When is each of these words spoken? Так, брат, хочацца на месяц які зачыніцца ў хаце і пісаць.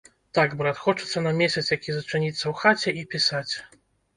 Так, 0.37 0.53
брат, 0.61 0.79
хочацца 0.85 1.23
на 1.27 1.33
месяц 1.41 1.63
які 1.77 1.97
зачыніцца 1.99 2.43
ў 2.53 2.55
хаце 2.65 2.89
і 3.03 3.07
пісаць. 3.13 3.53